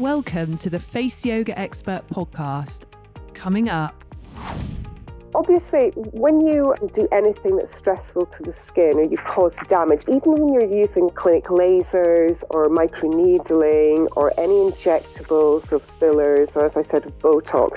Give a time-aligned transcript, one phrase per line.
[0.00, 2.84] Welcome to the Face Yoga Expert podcast.
[3.34, 4.02] Coming up.
[5.34, 10.32] Obviously, when you do anything that's stressful to the skin or you cause damage, even
[10.32, 16.90] when you're using clinic lasers or microneedling or any injectables or fillers or, as I
[16.90, 17.72] said, Botox,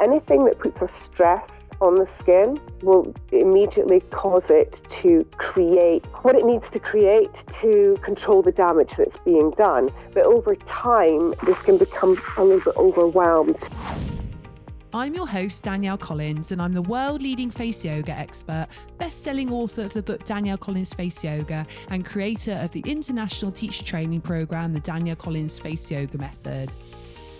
[0.00, 1.46] anything that puts a stress
[1.80, 7.30] on the skin will immediately cause it to create what it needs to create
[7.60, 9.90] to control the damage that's being done.
[10.14, 13.58] But over time, this can become a little bit overwhelmed.
[14.92, 19.52] I'm your host, Danielle Collins, and I'm the world leading face yoga expert, best selling
[19.52, 24.22] author of the book Danielle Collins Face Yoga, and creator of the international teacher training
[24.22, 26.72] program, the Danielle Collins Face Yoga Method.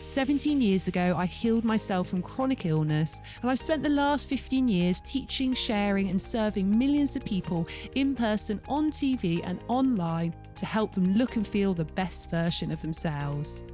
[0.07, 4.69] 17 years ago, I healed myself from chronic illness, and I've spent the last 15
[4.69, 10.65] years teaching, sharing, and serving millions of people in person, on TV, and online to
[10.65, 13.65] help them look and feel the best version of themselves.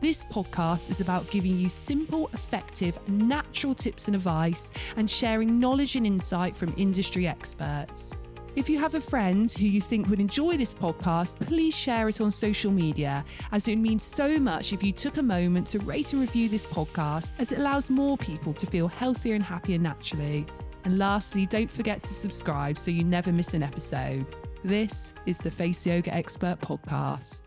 [0.00, 5.94] This podcast is about giving you simple, effective, natural tips and advice and sharing knowledge
[5.94, 8.16] and insight from industry experts.
[8.56, 12.22] If you have a friend who you think would enjoy this podcast, please share it
[12.22, 16.14] on social media, as it means so much if you took a moment to rate
[16.14, 20.46] and review this podcast, as it allows more people to feel healthier and happier naturally.
[20.84, 24.24] And lastly, don't forget to subscribe so you never miss an episode.
[24.64, 27.42] This is the Face Yoga Expert Podcast.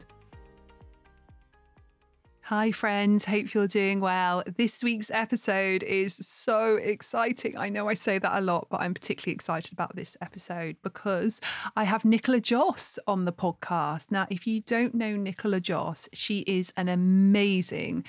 [2.50, 3.26] Hi, friends.
[3.26, 4.42] Hope you're doing well.
[4.58, 7.56] This week's episode is so exciting.
[7.56, 11.42] I know I say that a lot, but I'm particularly excited about this episode because
[11.76, 14.10] I have Nichola Joss on the podcast.
[14.10, 18.04] Now, if you don't know Nichola Joss, she is an amazing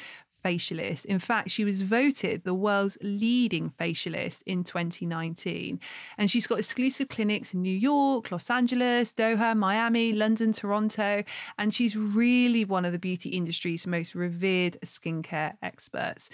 [0.45, 1.05] facialist.
[1.05, 5.81] In fact, she was voted the world's leading facialist in 2019.
[6.19, 11.25] And she's got exclusive clinics in New York, Los Angeles, Doha, Miami, London, Toronto.
[11.59, 16.31] And she's really one of the beauty industry's most revered skincare experts.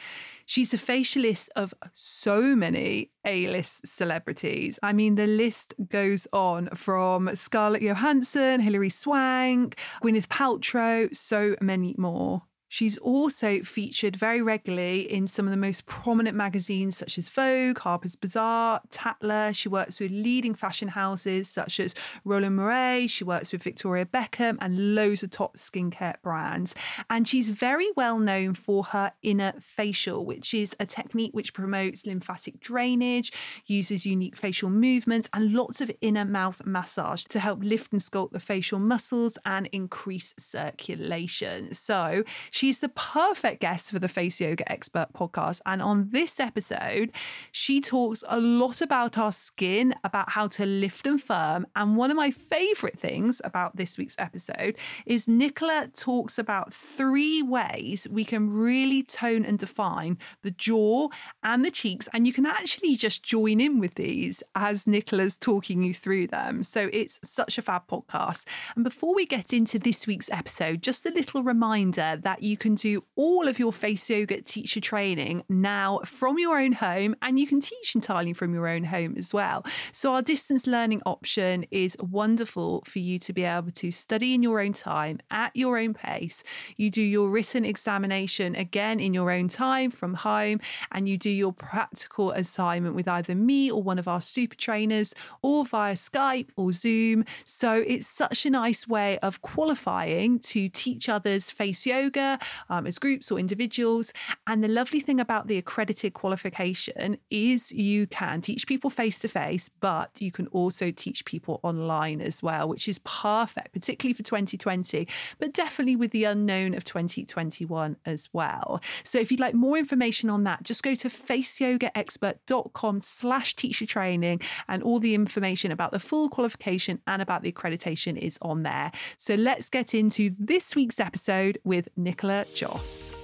[0.47, 4.79] She's a facialist of so many A list celebrities.
[4.83, 11.95] I mean, the list goes on from Scarlett Johansson, Hilary Swank, Gwyneth Paltrow, so many
[11.99, 12.43] more.
[12.69, 17.79] She's also featured very regularly in some of the most prominent magazines such as Vogue,
[17.79, 19.53] Harper's Bazaar, Tatler.
[19.53, 21.95] She works with leading fashion houses such as
[22.25, 23.09] Roland Mouret.
[23.09, 26.75] She works with Victoria Beckham and loads of top skincare brands.
[27.09, 32.05] And she's very well known for her inner facial, which is a technique which promotes
[32.05, 33.33] lymphatic drainage,
[33.67, 38.33] uses unique facial movements, and lots of inner mouth massage to help lift and sculpt
[38.33, 41.73] the facial muscles and increase circulation.
[41.73, 42.25] So,
[42.57, 45.61] She's the perfect guest for the Face Yoga Expert podcast.
[45.67, 47.13] And on this episode,
[47.53, 51.67] she talks a lot about our skin, about how to lift and firm.
[51.77, 57.43] And one of my favorite things about this week's episode is Nichola talks about three
[57.43, 61.09] ways we can really tone and define the jaw
[61.43, 62.09] and the cheeks.
[62.15, 66.63] And you can actually just join in with these as Nichola's talking you through them.
[66.63, 68.47] So it's such a fab podcast.
[68.77, 72.77] And before we get into this week's episode, just a little reminder that you can
[72.77, 77.47] do all of your face yoga teacher training now from your own home, and you
[77.47, 79.65] can teach entirely from your own home as well.
[79.93, 84.43] So, our distance learning option is wonderful for you to be able to study in
[84.43, 86.43] your own time at your own pace.
[86.77, 90.61] You do your written examination again in your own time from home,
[90.93, 95.15] and you do your practical assignment with either me or one of our super trainers
[95.43, 97.25] or via Skype or Zoom.
[97.45, 102.36] So, it's such a nice way of qualifying to teach others face yoga
[102.69, 104.13] um, as groups or individuals.
[104.47, 109.29] And the lovely thing about the accredited qualification is you can teach people face to
[109.29, 114.23] face, but you can also teach people online as well, which is perfect, particularly for
[114.23, 115.09] 2020,
[115.39, 118.81] but definitely with the unknown of 2021 as well.
[119.03, 124.41] So if you'd like more information on that, just go to faceyogaexpert.com slash teacher training
[124.69, 128.93] and all the information about the full qualification and about the accreditation is on there.
[129.17, 133.15] So let's get into this week's episode with Nichola Nichola Joss.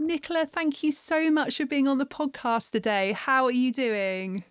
[0.00, 3.12] Nichola, thank you so much for being on the podcast today.
[3.12, 4.44] How are you doing?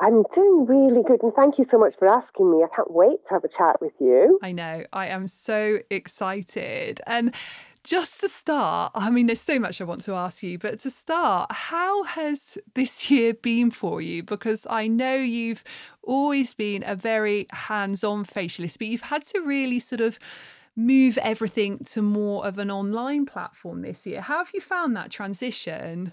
[0.00, 2.62] I'm doing really good, and thank you so much for asking me.
[2.62, 4.38] I can't wait to have a chat with you.
[4.42, 7.00] I know, I am so excited.
[7.06, 7.34] And
[7.88, 10.90] just to start, I mean, there's so much I want to ask you, but to
[10.90, 14.22] start, how has this year been for you?
[14.22, 15.64] Because I know you've
[16.02, 20.18] always been a very hands on facialist, but you've had to really sort of
[20.76, 24.20] move everything to more of an online platform this year.
[24.20, 26.12] How have you found that transition?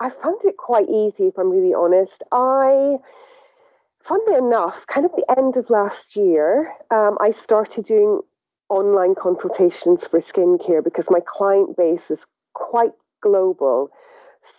[0.00, 2.20] I found it quite easy, if I'm really honest.
[2.32, 2.96] I,
[4.08, 8.22] funnily enough, kind of the end of last year, um, I started doing
[8.68, 12.18] online consultations for skincare because my client base is
[12.54, 13.90] quite global.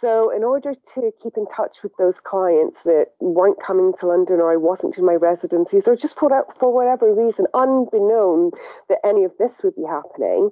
[0.01, 4.39] So, in order to keep in touch with those clients that weren't coming to London
[4.39, 6.29] or I wasn't in my residencies or just for,
[6.59, 8.51] for whatever reason, unbeknown
[8.89, 10.49] that any of this would be happening,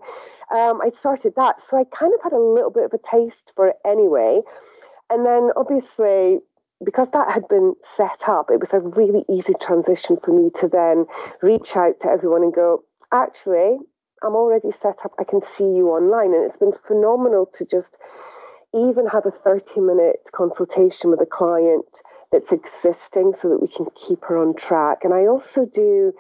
[0.54, 1.58] um, I started that.
[1.70, 4.42] So, I kind of had a little bit of a taste for it anyway.
[5.10, 6.40] And then, obviously,
[6.84, 10.68] because that had been set up, it was a really easy transition for me to
[10.68, 11.06] then
[11.42, 12.84] reach out to everyone and go,
[13.14, 13.78] actually,
[14.24, 15.14] I'm already set up.
[15.20, 16.34] I can see you online.
[16.34, 17.94] And it's been phenomenal to just
[18.74, 21.86] even have a 30 minute consultation with a client
[22.32, 25.00] that's existing so that we can keep her on track.
[25.04, 26.12] And I also do,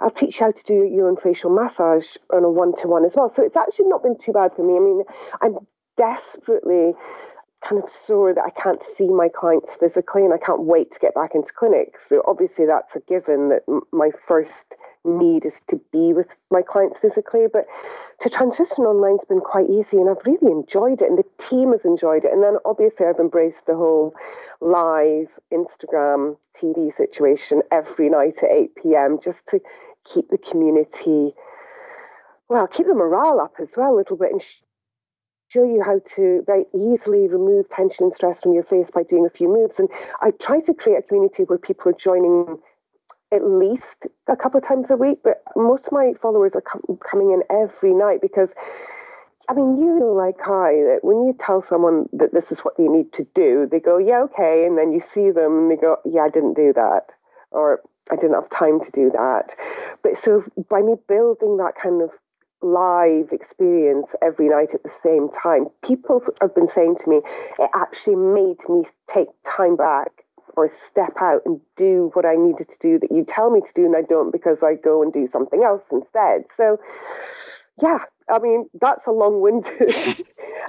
[0.00, 3.04] I'll teach you how to do your own facial massage on a one to one
[3.04, 3.32] as well.
[3.36, 4.76] So it's actually not been too bad for me.
[4.76, 5.02] I mean,
[5.42, 5.58] I'm
[5.98, 6.94] desperately
[7.68, 10.98] kind of sore that I can't see my clients physically and I can't wait to
[10.98, 11.92] get back into clinic.
[12.08, 14.52] So obviously that's a given that my first
[15.04, 17.46] need is to be with my clients physically.
[17.52, 17.66] But
[18.20, 21.72] to transition online has been quite easy and I've really enjoyed it and the team
[21.72, 22.32] has enjoyed it.
[22.32, 24.14] And then obviously I've embraced the whole
[24.60, 29.18] live Instagram TV situation every night at 8 p.m.
[29.24, 29.60] just to
[30.12, 31.34] keep the community,
[32.48, 34.42] well, keep the morale up as well a little bit and
[35.48, 39.26] show you how to very easily remove tension and stress from your face by doing
[39.26, 39.74] a few moves.
[39.78, 39.88] And
[40.20, 42.58] I try to create a community where people are joining
[43.32, 43.82] at least
[44.28, 47.42] a couple of times a week, but most of my followers are com- coming in
[47.50, 48.48] every night because,
[49.48, 52.76] I mean, you know, like I, that when you tell someone that this is what
[52.76, 54.64] they need to do, they go, yeah, okay.
[54.66, 57.06] And then you see them and they go, yeah, I didn't do that.
[57.52, 57.80] Or
[58.10, 59.50] I didn't have time to do that.
[60.02, 62.10] But so by me building that kind of
[62.62, 67.20] live experience every night at the same time, people have been saying to me,
[67.58, 68.84] it actually made me
[69.14, 70.10] take time back
[70.60, 73.66] or step out and do what I needed to do that you tell me to
[73.74, 76.44] do and I don't because I go and do something else instead.
[76.56, 76.78] So,
[77.82, 77.98] yeah,
[78.28, 79.72] I mean, that's a long winded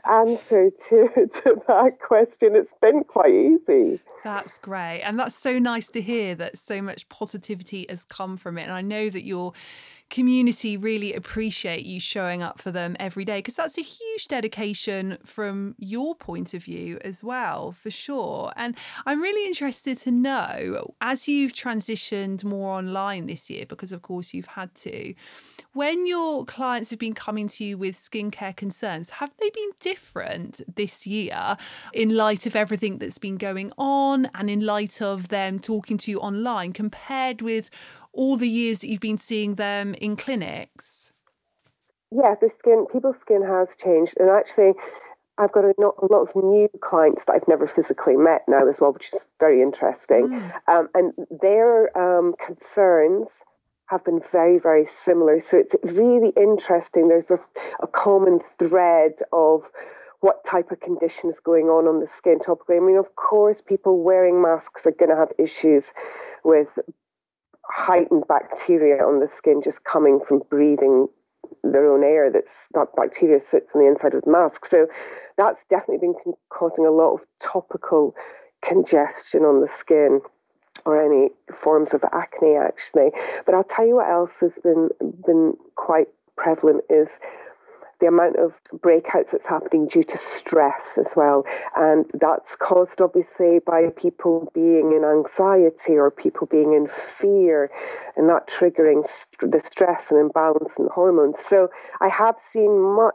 [0.09, 1.07] answer to,
[1.43, 2.55] to that question.
[2.55, 3.99] It's been quite easy.
[4.23, 5.01] That's great.
[5.01, 8.63] And that's so nice to hear that so much positivity has come from it.
[8.63, 9.53] And I know that you're
[10.11, 15.17] community really appreciate you showing up for them every day because that's a huge dedication
[15.25, 18.51] from your point of view as well, for sure.
[18.55, 24.01] And I'm really interested to know as you've transitioned more online this year, because of
[24.03, 25.15] course you've had to,
[25.73, 30.61] when your clients have been coming to you with skincare concerns, have they been different
[30.75, 31.55] this year
[31.93, 36.11] in light of everything that's been going on and in light of them talking to
[36.11, 37.69] you online compared with
[38.13, 41.11] all the years that you've been seeing them in clinics?
[42.11, 44.73] Yeah, the skin, people's skin has changed, and actually,
[45.37, 48.75] I've got a, a lot of new clients that I've never physically met now as
[48.79, 50.27] well, which is very interesting.
[50.27, 50.51] Mm.
[50.67, 53.27] Um, and their um, concerns
[53.87, 55.43] have been very, very similar.
[55.49, 57.07] So it's really interesting.
[57.07, 57.39] There's a,
[57.81, 59.63] a common thread of
[60.21, 62.77] what type of condition is going on on the skin topically.
[62.77, 65.83] I mean, of course, people wearing masks are going to have issues
[66.43, 66.67] with
[67.65, 71.07] heightened bacteria on the skin just coming from breathing
[71.63, 74.65] their own air that's that bacteria sits on the inside of the mask.
[74.69, 74.87] So
[75.37, 78.15] that's definitely been causing a lot of topical
[78.63, 80.21] congestion on the skin
[80.85, 81.29] or any
[81.61, 83.11] forms of acne actually.
[83.45, 84.89] But I'll tell you what else has been
[85.25, 87.07] been quite prevalent is
[88.01, 91.45] the amount of breakouts that's happening due to stress as well.
[91.75, 96.89] And that's caused obviously by people being in anxiety or people being in
[97.19, 97.69] fear
[98.17, 101.35] and that triggering st- the stress and imbalance in hormones.
[101.49, 101.69] So
[102.01, 103.13] I have seen much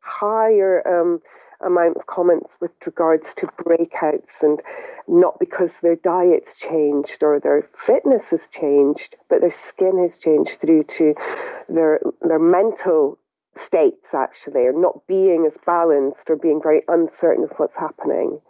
[0.00, 1.20] higher um,
[1.64, 4.60] amount of comments with regards to breakouts and
[5.08, 10.60] not because their diet's changed or their fitness has changed, but their skin has changed
[10.60, 11.14] through to
[11.68, 13.18] their their mental
[13.64, 18.40] states actually, or not being as balanced or being very uncertain of what's happening.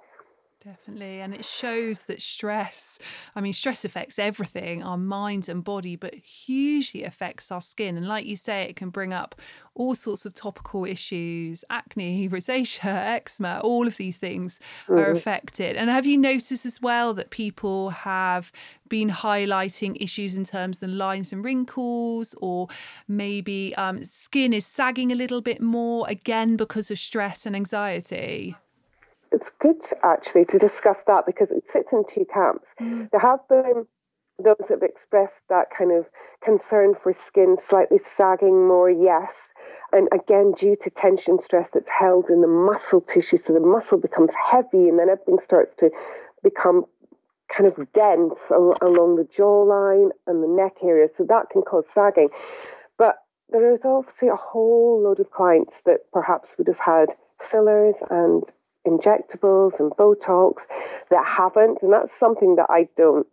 [0.67, 1.21] Definitely.
[1.21, 2.99] And it shows that stress,
[3.37, 7.97] I mean, stress affects everything, our mind and body, but hugely affects our skin.
[7.97, 9.37] And like you say, it can bring up
[9.77, 14.59] all sorts of topical issues, acne, rosacea, eczema, all of these things
[14.89, 14.95] mm-hmm.
[14.95, 15.77] are affected.
[15.77, 18.51] And have you noticed as well that people have
[18.89, 22.67] been highlighting issues in terms of lines and wrinkles, or
[23.07, 28.57] maybe um, skin is sagging a little bit more, again, because of stress and anxiety?
[29.37, 32.67] It's good actually to discuss that because it sits in two camps.
[32.81, 33.11] Mm.
[33.11, 33.87] There have been
[34.43, 36.07] those that have expressed that kind of
[36.45, 39.33] concern for skin slightly sagging more, yes.
[39.93, 43.99] And again, due to tension stress that's held in the muscle tissue, so the muscle
[43.99, 45.91] becomes heavy and then everything starts to
[46.43, 46.85] become
[47.57, 51.09] kind of dense along the jawline and the neck area.
[51.17, 52.29] So that can cause sagging.
[52.99, 53.17] But
[53.51, 57.07] there is obviously a whole load of clients that perhaps would have had
[57.51, 58.43] fillers and
[58.87, 60.55] injectables and Botox
[61.11, 63.27] that haven't, and that's something that I don't,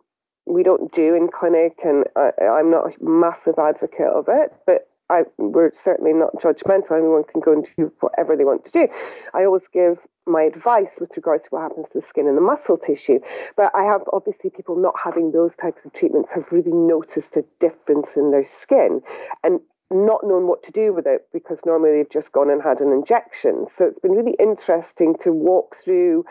[0.46, 4.88] we don't do in clinic, and I, I'm not a massive advocate of it, but
[5.10, 6.98] I, we're certainly not judgmental.
[6.98, 8.88] Anyone can go and do whatever they want to do.
[9.34, 12.40] I always give my advice with regards to what happens to the skin and the
[12.40, 13.20] muscle tissue.
[13.56, 17.44] But I have obviously people not having those types of treatments have really noticed a
[17.60, 19.02] difference in their skin
[19.42, 19.60] and
[19.90, 22.92] not known what to do with it because normally they've just gone and had an
[22.92, 23.66] injection.
[23.76, 26.24] So it's been really interesting to walk through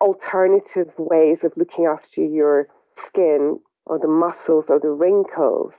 [0.00, 2.68] alternative ways of looking after your
[3.06, 5.72] skin or the muscles or the wrinkles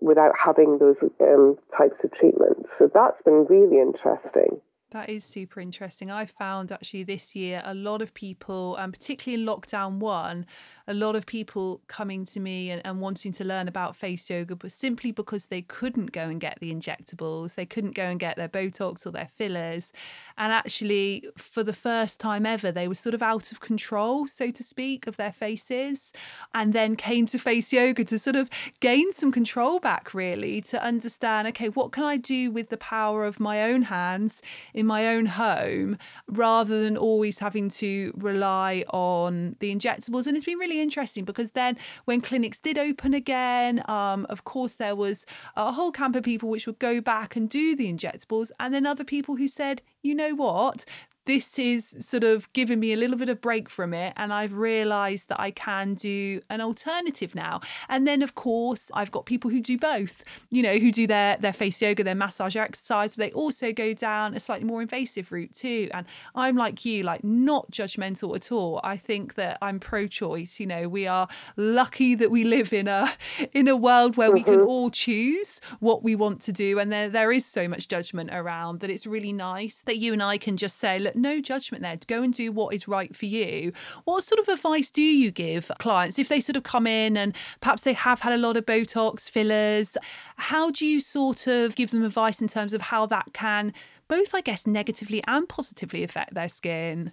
[0.00, 2.68] without having those um, types of treatments.
[2.78, 4.60] So that's been really interesting.
[4.94, 6.12] That is super interesting.
[6.12, 10.46] I found actually this year a lot of people, and particularly in lockdown one,
[10.86, 14.54] a lot of people coming to me and, and wanting to learn about face yoga,
[14.54, 18.36] but simply because they couldn't go and get the injectables, they couldn't go and get
[18.36, 19.92] their Botox or their fillers.
[20.38, 24.52] And actually, for the first time ever, they were sort of out of control, so
[24.52, 26.12] to speak, of their faces,
[26.54, 28.48] and then came to face yoga to sort of
[28.78, 33.24] gain some control back, really, to understand okay, what can I do with the power
[33.24, 34.40] of my own hands
[34.72, 35.96] in my own home
[36.28, 40.26] rather than always having to rely on the injectables?
[40.26, 44.44] And it's been really really interesting because then when clinics did open again, um, of
[44.44, 45.26] course, there was
[45.56, 48.86] a whole camp of people which would go back and do the injectables, and then
[48.86, 50.84] other people who said, you know what,
[51.26, 54.56] this is sort of given me a little bit of break from it and I've
[54.56, 57.60] realized that I can do an alternative now.
[57.88, 61.36] And then of course, I've got people who do both, you know, who do their
[61.36, 64.82] their face yoga, their massage their exercise, but they also go down a slightly more
[64.82, 65.88] invasive route too.
[65.92, 68.80] And I'm like you, like not judgmental at all.
[68.84, 73.12] I think that I'm pro-choice, you know, we are lucky that we live in a
[73.52, 74.34] in a world where mm-hmm.
[74.34, 74.68] we can mm-hmm.
[74.68, 78.80] all choose what we want to do and there there is so much judgment around
[78.80, 81.98] that it's really nice that you and I can just say, look, no judgment there.
[82.06, 83.72] Go and do what is right for you.
[84.04, 87.34] What sort of advice do you give clients if they sort of come in and
[87.60, 89.96] perhaps they have had a lot of Botox fillers?
[90.36, 93.72] How do you sort of give them advice in terms of how that can
[94.08, 97.12] both, I guess, negatively and positively affect their skin?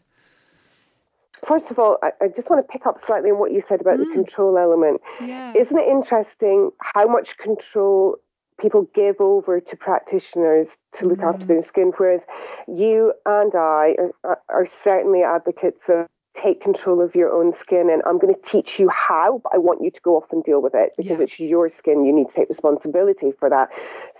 [1.47, 3.81] First of all, I, I, just want to pick up slightly on what you said
[3.81, 4.05] about mm.
[4.05, 5.01] the control element.
[5.19, 5.53] Yeah.
[5.55, 8.17] Isn't it interesting how much control
[8.61, 10.67] people give over to practitioners
[10.99, 11.33] to look mm.
[11.33, 12.21] after their skin, whereas
[12.67, 16.07] you and I are, are certainly advocates of
[16.41, 19.57] take control of your own skin and I'm going to teach you how, but I
[19.57, 21.23] want you to go off and deal with it because yeah.
[21.23, 22.05] it's your skin.
[22.05, 23.69] You need to take responsibility for that.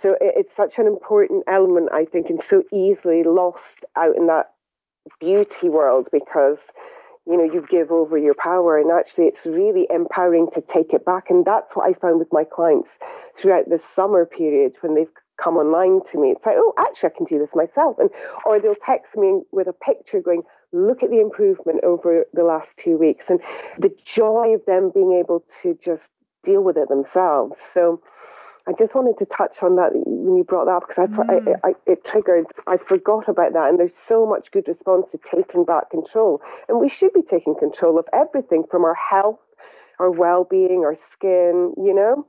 [0.02, 3.60] So it, it's such an important element, I think, and so easily lost
[3.96, 4.52] out in that
[5.20, 6.58] beauty world because
[7.26, 11.04] you know you give over your power and actually it's really empowering to take it
[11.04, 11.30] back.
[11.30, 12.88] And that's what i found with my clients
[13.38, 15.06] throughout the summer period when they've
[15.42, 16.30] come online to me.
[16.30, 17.96] It's like oh actually i can do this myself.
[17.98, 18.10] And
[18.44, 22.68] or they'll text me with a picture going look at the improvement over the last
[22.82, 23.24] two weeks.
[23.28, 23.40] And
[23.78, 26.02] the joy of them being able to just
[26.44, 27.54] deal with it themselves.
[27.74, 28.00] So
[28.68, 31.60] I just wanted to touch on that when you brought that up because I, mm.
[31.64, 32.46] I, I, it triggered.
[32.66, 36.78] I forgot about that, and there's so much good response to taking back control, and
[36.78, 39.40] we should be taking control of everything from our health,
[39.98, 41.74] our well-being, our skin.
[41.76, 42.26] You know,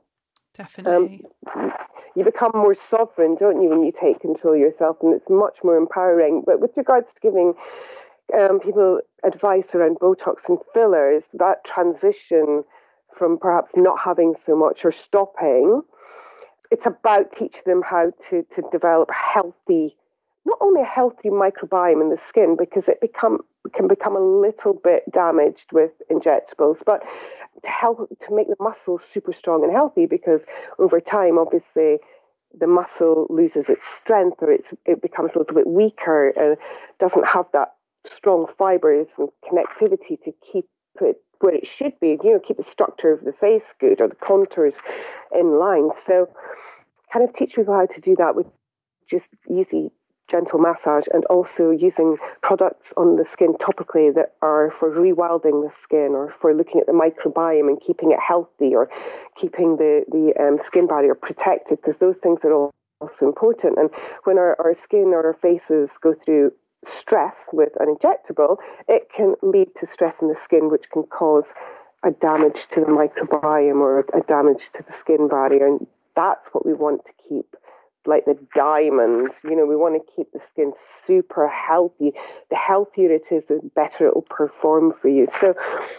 [0.54, 1.24] definitely.
[1.54, 1.72] Um,
[2.16, 5.76] you become more sovereign, don't you, when you take control yourself, and it's much more
[5.76, 6.42] empowering.
[6.46, 7.54] But with regards to giving
[8.38, 12.64] um, people advice around Botox and fillers, that transition
[13.16, 15.82] from perhaps not having so much or stopping
[16.70, 19.96] it's about teaching them how to, to develop healthy,
[20.44, 23.38] not only a healthy microbiome in the skin, because it become
[23.74, 27.02] can become a little bit damaged with injectables, but
[27.62, 30.40] to help to make the muscles super strong and healthy, because
[30.78, 31.98] over time, obviously,
[32.58, 36.56] the muscle loses its strength or it's, it becomes a little bit weaker and
[37.00, 37.74] doesn't have that
[38.14, 40.68] strong fibers and connectivity to keep
[41.00, 44.08] it where it should be, you know, keep the structure of the face good or
[44.08, 44.72] the contours
[45.38, 45.90] in line.
[46.06, 46.26] So
[47.12, 48.46] kind of teach people how to do that with
[49.10, 49.90] just easy
[50.30, 55.70] gentle massage and also using products on the skin topically that are for rewilding the
[55.82, 58.88] skin or for looking at the microbiome and keeping it healthy or
[59.38, 63.76] keeping the, the um, skin barrier protected because those things are all also important.
[63.76, 63.90] And
[64.24, 66.52] when our, our skin or our faces go through
[67.00, 71.44] stress with an injectable, it can lead to stress in the skin, which can cause
[72.02, 75.66] a damage to the microbiome or a damage to the skin barrier.
[75.66, 75.86] And
[76.16, 77.56] that's what we want to keep
[78.06, 79.30] like the diamond.
[79.44, 80.72] You know, we want to keep the skin
[81.06, 82.12] super healthy.
[82.50, 85.28] The healthier it is, the better it will perform for you.
[85.40, 85.54] So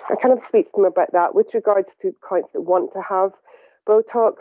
[0.09, 1.35] I kind of speak to them about that.
[1.35, 3.31] With regards to clients that want to have
[3.87, 4.35] Botox,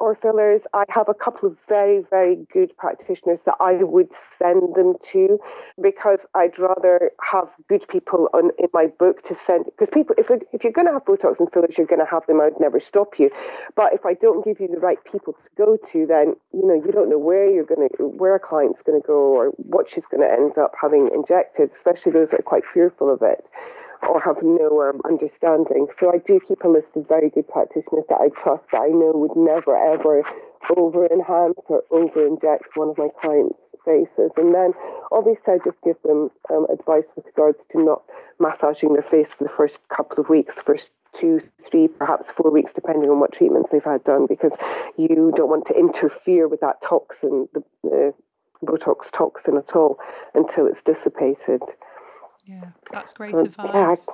[0.00, 4.74] or fillers, I have a couple of very, very good practitioners that I would send
[4.74, 5.38] them to
[5.80, 9.66] because I'd rather have good people on in my book to send.
[9.66, 12.26] Because people, if, if you're going to have Botox and fillers, you're going to have
[12.26, 12.40] them.
[12.40, 13.30] I would never stop you.
[13.74, 16.74] But if I don't give you the right people to go to, then you know
[16.74, 19.86] you don't know where you're going to, where a client's going to go, or what
[19.92, 21.70] she's going to end up having injected.
[21.76, 23.44] Especially those that are quite fearful of it
[24.02, 25.86] or have no um, understanding.
[25.98, 28.88] So I do keep a list of very good practitioners that I trust that I
[28.88, 30.22] know would never ever
[30.76, 34.30] over enhance or over inject one of my clients' faces.
[34.36, 34.72] And then
[35.12, 38.02] obviously I just give them um, advice with regards to not
[38.38, 41.40] massaging their face for the first couple of weeks, first two,
[41.70, 44.52] three, perhaps four weeks, depending on what treatments they've had done, because
[44.96, 48.14] you don't want to interfere with that toxin, the, the
[48.64, 49.98] Botox toxin at all,
[50.34, 51.62] until it's dissipated.
[52.48, 54.08] Yeah, that's great advice.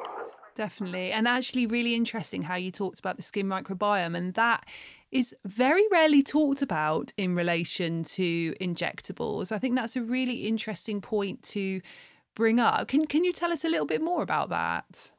[0.56, 1.12] Definitely.
[1.12, 4.16] And actually, really interesting how you talked about the skin microbiome.
[4.16, 4.64] And that
[5.12, 9.52] is very rarely talked about in relation to injectables.
[9.52, 11.80] I think that's a really interesting point to
[12.34, 12.88] bring up.
[12.88, 15.12] Can, can you tell us a little bit more about that?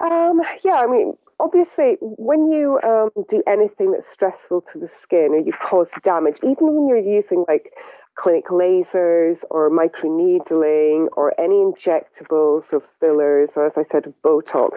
[0.00, 5.28] Um, yeah, I mean, obviously, when you um, do anything that's stressful to the skin
[5.30, 7.72] or you cause damage, even when you're using like
[8.18, 14.70] clinic lasers or microneedling or any injectables of fillers or, as I said, Botox,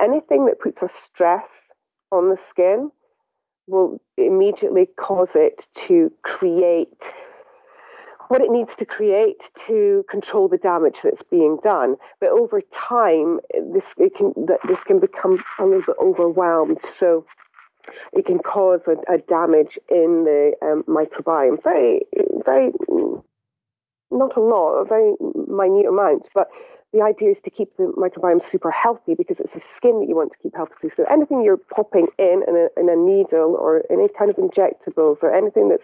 [0.00, 1.44] anything that puts a stress
[2.10, 2.90] on the skin
[3.66, 6.88] will immediately cause it to create
[8.28, 11.96] what it needs to create to control the damage that's being done.
[12.20, 13.40] But over time,
[13.72, 13.84] this
[14.16, 16.78] can this can become a little bit overwhelmed.
[17.00, 17.24] So
[18.12, 21.62] it can cause a, a damage in the um, microbiome.
[21.62, 22.02] Very,
[22.44, 22.72] very,
[24.10, 25.14] not a lot, a very
[25.48, 26.48] minute amount, but
[26.92, 30.16] the idea is to keep the microbiome super healthy because it's the skin that you
[30.16, 30.88] want to keep healthy.
[30.96, 35.22] So anything you're popping in in a, in a needle or any kind of injectables
[35.22, 35.82] or anything that's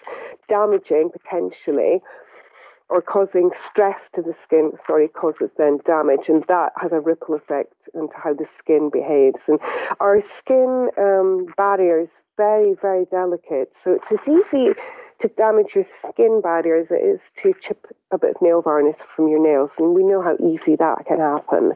[0.49, 2.01] damaging potentially
[2.95, 7.35] or causing stress to the skin, sorry, causes then damage, and that has a ripple
[7.35, 9.41] effect into how the skin behaves.
[9.49, 9.59] And
[9.99, 14.75] our skin um, barrier is very, very delicate, so it's as easy
[15.21, 18.99] to damage your skin barrier as it is to chip a bit of nail varnish
[19.17, 21.73] from your nails, and we know how easy that can happen.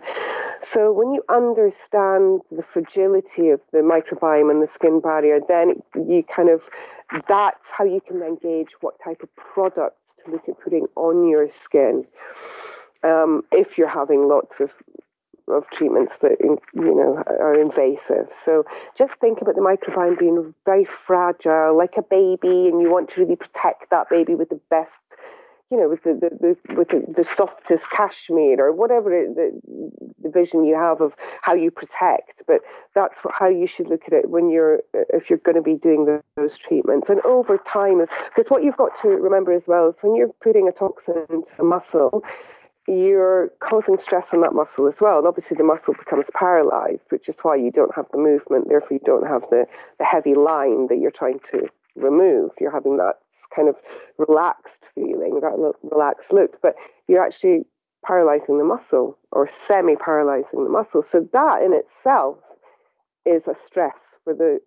[0.72, 6.22] So when you understand the fragility of the microbiome and the skin barrier, then you
[6.22, 6.61] kind of
[7.28, 9.96] that's how you can then gauge what type of product
[10.31, 12.05] look at putting on your skin
[13.03, 14.71] um, if you're having lots of
[15.49, 18.29] of treatments that you know are invasive.
[18.45, 18.64] So
[18.97, 23.21] just think about the microbiome being very fragile, like a baby, and you want to
[23.21, 24.91] really protect that baby with the best
[25.70, 29.61] you know, with the, the, the with the, the, softest cashmere or whatever it, the,
[30.22, 32.42] the vision you have of how you protect.
[32.46, 32.61] But
[32.94, 36.07] that's how you should look at it when you're, if you're going to be doing
[36.07, 37.11] the, those treatments.
[37.11, 38.00] And over time,
[38.35, 41.50] because what you've got to remember as well is when you're putting a toxin into
[41.59, 42.24] a muscle,
[42.87, 45.18] you're causing stress on that muscle as well.
[45.18, 48.68] And obviously, the muscle becomes paralyzed, which is why you don't have the movement.
[48.68, 49.66] Therefore, you don't have the,
[49.98, 52.52] the heavy line that you're trying to remove.
[52.59, 53.18] You're having that
[53.54, 53.76] kind of
[54.18, 56.74] relaxed feeling, that relaxed look, but
[57.06, 57.62] you're actually
[58.04, 61.04] paralyzing the muscle or semi paralyzing the muscle.
[61.11, 62.38] So that in itself
[63.26, 64.61] is a stress for the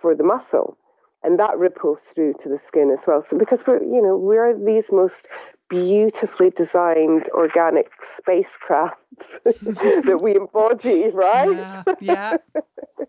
[0.00, 0.76] for the muscle.
[1.22, 3.24] And that ripples through to the skin as well.
[3.30, 5.26] So because we're, you know, we're these most
[5.70, 8.92] beautifully designed organic spacecrafts
[9.44, 11.48] that we embody, right?
[11.48, 11.82] Yeah.
[12.00, 12.36] yeah.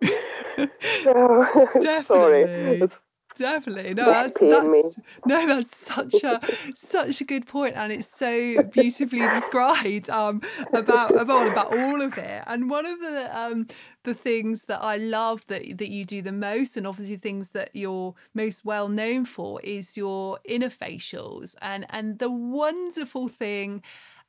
[1.04, 1.46] so,
[1.82, 2.04] Definitely.
[2.06, 2.90] Sorry.
[3.36, 3.94] Definitely.
[3.94, 6.40] No, that's, that's no, that's such a
[6.74, 10.42] such a good point, and it's so beautifully described um,
[10.74, 12.44] about about about all of it.
[12.48, 13.68] And one of the um,
[14.04, 17.72] the things that I love that that you do the most, and obviously things that
[17.74, 23.84] you're most well known for, is your inner facials, and and the wonderful thing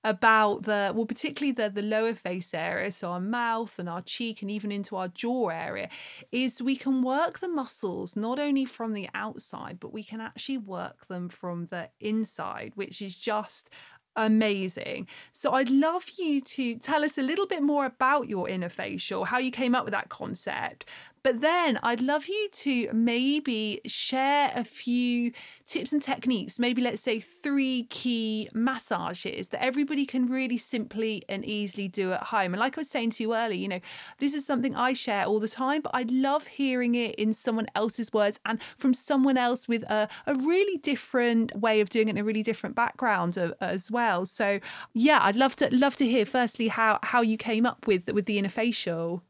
[0.06, 4.40] about the well particularly the the lower face area so our mouth and our cheek
[4.40, 5.88] and even into our jaw area
[6.30, 10.58] is we can work the muscles not only from the outside but we can actually
[10.58, 13.68] work them from the inside which is just
[14.16, 15.06] amazing.
[15.30, 19.26] So I'd love you to tell us a little bit more about your inner facial,
[19.26, 20.86] how you came up with that concept,
[21.26, 25.32] but then I'd love you to maybe share a few
[25.64, 31.44] tips and techniques, maybe let's say three key massages that everybody can really simply and
[31.44, 32.54] easily do at home.
[32.54, 33.80] And like I was saying to you earlier, you know,
[34.20, 37.66] this is something I share all the time, but I love hearing it in someone
[37.74, 42.10] else's words and from someone else with a, a really different way of doing it
[42.10, 44.26] and a really different background as well.
[44.26, 44.60] So
[44.94, 48.26] yeah, I'd love to love to hear firstly how how you came up with with
[48.26, 49.24] the inner facial.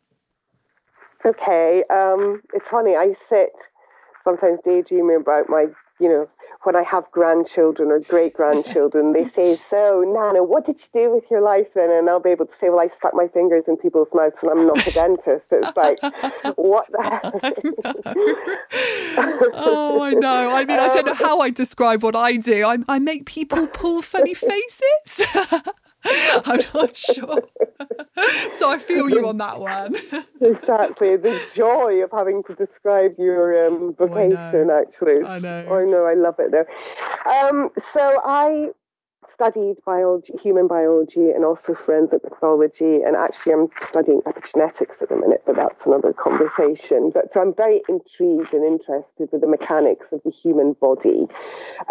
[1.27, 2.95] Okay, um, it's funny.
[2.95, 3.51] I sit
[4.23, 5.67] sometimes daydreaming about my,
[5.99, 6.29] you know,
[6.63, 11.15] when I have grandchildren or great grandchildren, they say, So, Nana, what did you do
[11.15, 11.91] with your life then?
[11.91, 14.51] And I'll be able to say, Well, I stuck my fingers in people's mouths and
[14.53, 15.47] I'm not a dentist.
[15.51, 16.01] It's like,
[16.57, 17.55] What the heck?
[19.55, 20.55] oh, I know.
[20.55, 22.65] I mean, I don't know um, how I describe what I do.
[22.67, 25.27] I, I make people pull funny faces.
[26.47, 27.43] I'm not sure.
[28.51, 29.95] so I feel you on that one.
[30.41, 31.17] exactly.
[31.17, 35.25] The joy of having to describe your um, oh, vocation, oh, actually.
[35.25, 35.67] I know.
[35.69, 36.67] Oh, no, I love it though.
[37.31, 38.69] Um, so I
[39.35, 43.03] studied biology, human biology, and also forensic pathology.
[43.05, 47.11] And actually, I'm studying epigenetics at the minute, but that's another conversation.
[47.13, 51.27] But so I'm very intrigued and interested with the mechanics of the human body,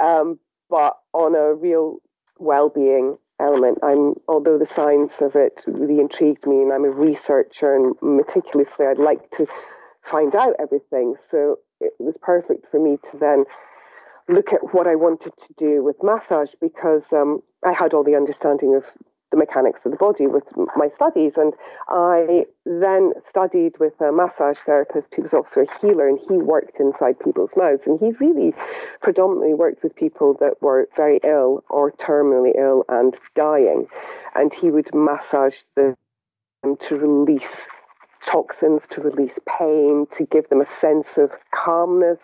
[0.02, 1.98] um, but on a real
[2.40, 3.80] well-being element.
[3.84, 8.86] I'm, although the science of it really intrigued me, and I'm a researcher and meticulously,
[8.86, 9.46] I'd like to
[10.10, 11.16] find out everything.
[11.32, 13.46] So it was perfect for me to then
[14.28, 18.16] look at what I wanted to do with massage because um, I had all the
[18.16, 18.84] understanding of
[19.32, 20.44] the mechanics of the body with
[20.76, 21.34] my studies.
[21.36, 21.54] And
[21.90, 26.80] I then studied with a massage therapist who was also a healer, and he worked
[26.80, 27.84] inside people's mouths.
[27.86, 28.54] And he really
[29.02, 33.88] predominantly worked with people that were very ill or terminally ill and dying.
[34.36, 35.96] And he would massage them
[36.64, 37.44] to release
[38.26, 42.20] toxins, to release pain, to give them a sense of calmness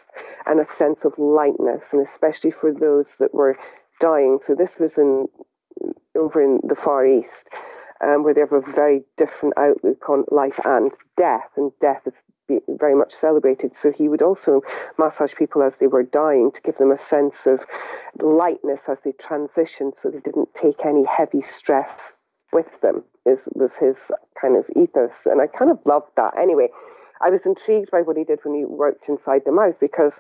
[0.48, 3.56] and a sense of lightness, and especially for those that were
[4.00, 4.40] dying.
[4.48, 5.28] So this was in
[6.18, 7.50] over in the Far East,
[8.04, 12.14] um, where they have a very different outlook on life and death, and death is
[12.68, 13.72] very much celebrated.
[13.82, 14.62] So he would also
[14.98, 17.60] massage people as they were dying to give them a sense of
[18.22, 21.90] lightness as they transitioned, so they didn't take any heavy stress
[22.52, 23.04] with them.
[23.26, 23.96] Is was his
[24.40, 26.34] kind of ethos, and I kind of loved that.
[26.38, 26.70] Anyway,
[27.22, 30.12] I was intrigued by what he did when he worked inside the mouth because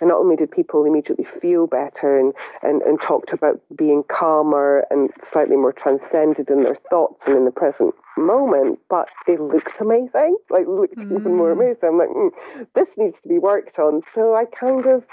[0.00, 4.84] and not only did people immediately feel better and, and, and talked about being calmer
[4.90, 9.80] and slightly more transcended in their thoughts and in the present moment, but they looked
[9.80, 11.18] amazing, like looked mm.
[11.18, 11.60] even more mm.
[11.60, 11.88] amazing.
[11.88, 12.30] I'm like, mm,
[12.74, 14.02] this needs to be worked on.
[14.14, 15.04] So I kind of,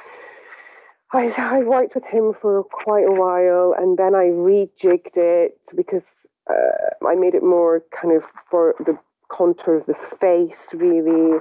[1.12, 6.04] I, I worked with him for quite a while and then I rejigged it because
[6.50, 8.98] uh, I made it more kind of for the
[9.30, 11.38] contour of the face, really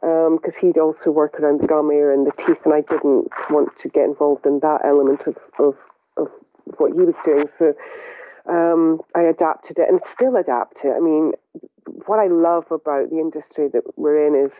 [0.00, 3.28] because um, he'd also work around the gum area and the teeth, and I didn't
[3.50, 5.76] want to get involved in that element of, of,
[6.16, 6.28] of
[6.78, 7.46] what he was doing.
[7.58, 7.74] So
[8.48, 10.94] um, I adapted it and still adapt it.
[10.96, 11.32] I mean,
[12.06, 14.52] what I love about the industry that we're in is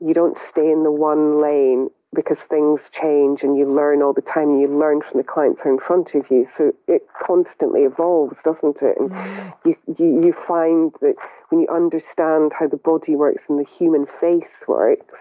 [0.00, 4.20] you don't stay in the one lane because things change and you learn all the
[4.20, 6.48] time and you learn from the clients who are in front of you.
[6.56, 8.96] So it constantly evolves, doesn't it?
[8.98, 9.54] And mm.
[9.64, 11.14] you, you, you find that
[11.50, 15.14] when you understand how the body works and the human face works,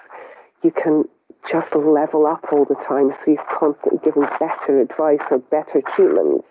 [0.63, 1.03] you can
[1.47, 3.13] just level up all the time.
[3.23, 6.47] So you're constantly giving better advice or better treatments.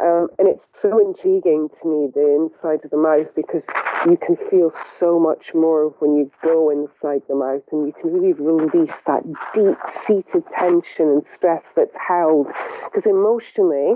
[0.00, 3.62] Um, and it's so intriguing to me, the inside of the mouth, because
[4.06, 8.12] you can feel so much more when you go inside the mouth and you can
[8.12, 9.22] really release that
[9.54, 12.48] deep seated tension and stress that's held.
[12.84, 13.94] Because emotionally,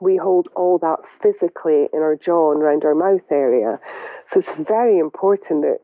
[0.00, 3.80] we hold all that physically in our jaw and around our mouth area.
[4.32, 5.78] So it's very important that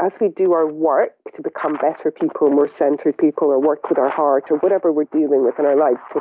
[0.00, 3.98] as we do our work to become better people, more centered people, or work with
[3.98, 6.20] our heart, or whatever we're dealing with in our lives, to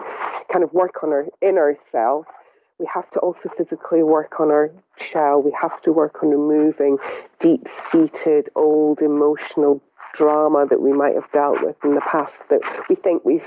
[0.52, 2.26] kind of work on our inner self,
[2.80, 4.72] we have to also physically work on our
[5.12, 5.42] shell.
[5.42, 6.98] We have to work on removing
[7.40, 9.82] deep seated, old emotional
[10.14, 13.46] drama that we might have dealt with in the past that we think we've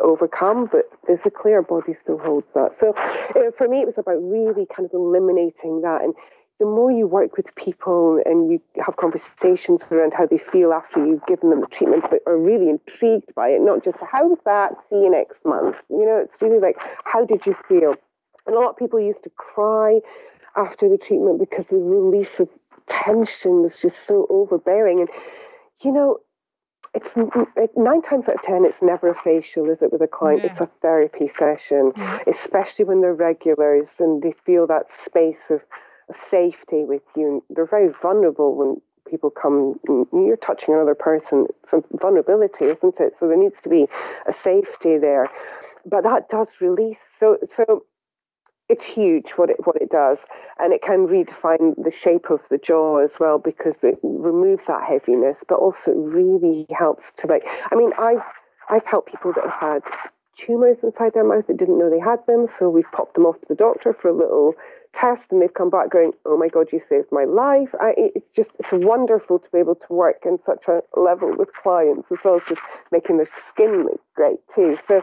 [0.00, 2.70] overcome, but physically our body still holds that.
[2.78, 6.02] So uh, for me, it was about really kind of eliminating that.
[6.02, 6.14] And
[6.60, 11.04] the more you work with people and you have conversations around how they feel after
[11.04, 14.72] you've given them the treatment, but are really intrigued by it, not just how's that,
[14.90, 15.76] see you next month.
[15.88, 17.94] You know, it's really like, how did you feel?
[18.48, 20.00] And a lot of people used to cry
[20.56, 22.48] after the treatment because the release of
[22.88, 25.00] tension was just so overbearing.
[25.00, 25.08] And,
[25.82, 26.18] you know,
[26.94, 27.10] it's
[27.56, 30.42] it, nine times out of ten, it's never a facial, is it, with a client?
[30.42, 30.52] Yeah.
[30.52, 32.20] It's a therapy session, yeah.
[32.26, 35.60] especially when they're regulars and they feel that space of,
[36.08, 37.28] of safety with you.
[37.28, 38.80] And they're very vulnerable when
[39.10, 39.78] people come,
[40.10, 41.46] you're touching another person.
[41.70, 43.12] Some vulnerability, isn't it?
[43.20, 43.86] So there needs to be
[44.26, 45.28] a safety there.
[45.84, 46.96] But that does release.
[47.20, 47.84] So, so
[48.68, 50.18] it's huge what it what it does,
[50.58, 54.84] and it can redefine the shape of the jaw as well because it removes that
[54.84, 57.44] heaviness, but also really helps to like.
[57.70, 58.22] I mean, I've
[58.68, 59.82] I've helped people that have had
[60.36, 62.46] tumours inside their mouth that didn't know they had them.
[62.58, 64.54] So we've popped them off to the doctor for a little
[64.94, 68.26] test, and they've come back going, "Oh my God, you saved my life!" I, it's
[68.34, 72.18] just it's wonderful to be able to work in such a level with clients as
[72.24, 72.60] well as just
[72.92, 74.76] making their skin look great too.
[74.86, 75.02] So,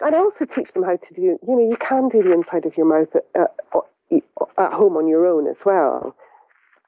[0.00, 1.22] and I also teach them how to do.
[1.22, 4.22] You know, you can do the inside of your mouth at, at,
[4.58, 6.16] at home on your own as well,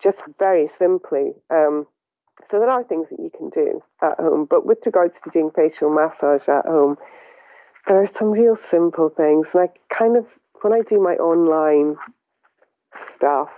[0.03, 1.33] just very simply.
[1.51, 1.87] Um,
[2.51, 4.46] so there are things that you can do at home.
[4.48, 6.98] But with regards to doing facial massage at home,
[7.87, 9.46] there are some real simple things.
[9.53, 10.27] and I kind of
[10.62, 11.96] when I do my online
[13.16, 13.51] stuff,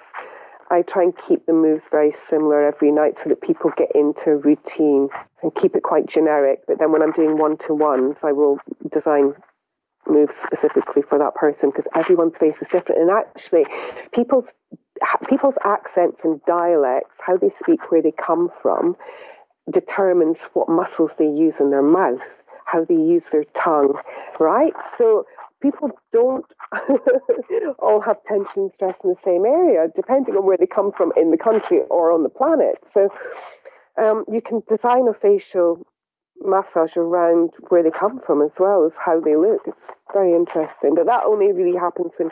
[0.71, 4.31] I try and keep the moves very similar every night so that people get into
[4.31, 5.09] a routine
[5.43, 6.61] and keep it quite generic.
[6.67, 8.59] But then when I'm doing one to ones, I will
[8.93, 9.35] design
[10.07, 13.01] moves specifically for that person because everyone's face is different.
[13.01, 13.67] And actually,
[14.13, 14.47] people's
[15.29, 18.97] people's accents and dialects, how they speak, where they come from,
[19.73, 22.21] determines what muscles they use in their mouth,
[22.65, 23.99] how they use their tongue,
[24.39, 24.73] right?
[24.99, 25.27] So
[25.65, 26.45] people don't
[27.79, 31.31] all have tension stress in the same area, depending on where they come from in
[31.31, 32.77] the country or on the planet.
[32.93, 33.09] So
[33.97, 35.81] um, you can design a facial
[36.43, 39.63] massage around where they come from as well as how they look.
[39.67, 39.77] It's
[40.13, 40.95] very interesting.
[40.95, 42.31] But that only really happens when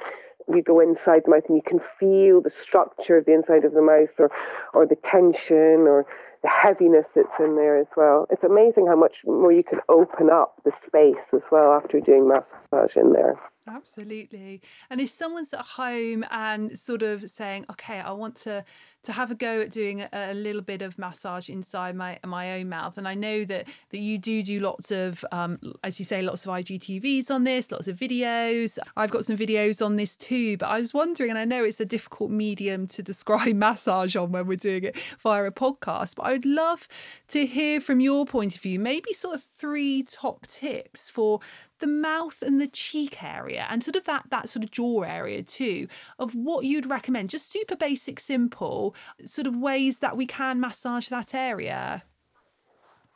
[0.49, 3.73] you go inside the mouth and you can feel the structure of the inside of
[3.73, 4.31] the mouth or,
[4.75, 6.05] or the tension or
[6.43, 8.27] the heaviness that's in there as well.
[8.31, 12.29] It's amazing how much more you can open up the space as well after doing
[12.29, 13.39] massage in there.
[13.67, 14.61] Absolutely.
[14.91, 18.65] And if someone's at home and sort of saying, okay, I want to
[19.05, 22.53] to have a go at doing a, a, little bit of massage inside my my
[22.53, 22.97] own mouth.
[22.99, 26.47] And I know that that you do do lots of, um, as you say, lots
[26.47, 28.79] of IGTVs on this, lots of videos.
[28.97, 30.57] I've got some videos on this too.
[30.57, 34.33] But I was wondering, and I know it's a difficult medium to describe massage on
[34.33, 36.87] when we're doing it via a podcast, but I would love
[37.29, 41.41] to hear from your point of view, maybe sort of three top tips for
[41.83, 45.43] the mouth and the cheek area and sort of that that sort of jaw area
[45.43, 45.87] too
[46.19, 51.09] of what you'd recommend just super basic simple sort of ways that we can massage
[51.09, 52.03] that area?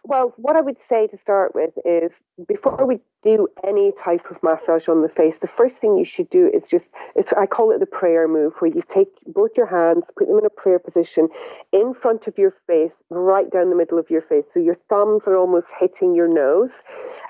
[0.08, 2.12] Well, what I would say to start with is
[2.46, 6.30] before we do any type of massage on the face, the first thing you should
[6.30, 6.84] do is just,
[7.16, 10.38] it's, I call it the prayer move, where you take both your hands, put them
[10.38, 11.28] in a prayer position
[11.72, 14.44] in front of your face, right down the middle of your face.
[14.54, 16.70] So your thumbs are almost hitting your nose,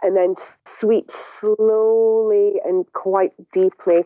[0.02, 0.34] and then
[0.78, 1.10] sweep
[1.40, 4.04] slowly and quite deeply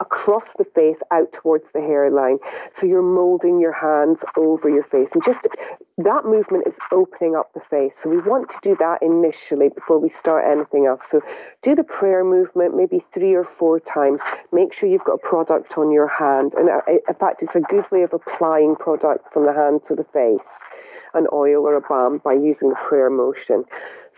[0.00, 2.38] across the face out towards the hairline.
[2.78, 5.08] So you're molding your hands over your face.
[5.12, 5.40] And just
[5.98, 7.92] that movement is opening up the face.
[8.02, 11.00] So we want to do that initially before we start anything else.
[11.10, 11.20] So
[11.62, 14.20] do the prayer movement maybe three or four times.
[14.52, 16.52] Make sure you've got a product on your hand.
[16.56, 19.96] And uh, in fact, it's a good way of applying product from the hand to
[19.96, 20.46] the face,
[21.14, 23.64] an oil or a balm by using the prayer motion.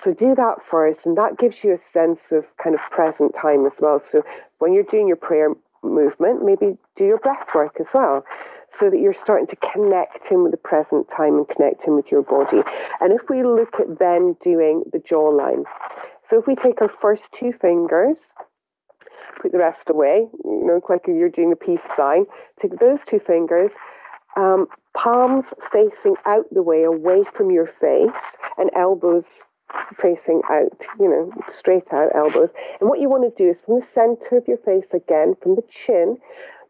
[0.04, 3.66] So do that first, and that gives you a sense of kind of present time
[3.66, 4.02] as well.
[4.10, 4.22] So
[4.58, 5.48] when you're doing your prayer
[5.82, 8.24] movement, maybe do your breath work as well.
[8.78, 12.06] So that you're starting to connect in with the present time and connect in with
[12.10, 12.62] your body.
[13.00, 15.64] And if we look at then doing the jawline,
[16.30, 18.16] so if we take our first two fingers,
[19.42, 22.26] put the rest away, you know, like you're doing a peace sign,
[22.62, 23.70] take those two fingers,
[24.36, 24.66] um,
[24.96, 28.10] palms facing out the way, away from your face,
[28.56, 29.24] and elbows
[30.00, 32.50] facing out, you know, straight out elbows.
[32.80, 35.56] And what you want to do is from the center of your face again, from
[35.56, 36.18] the chin,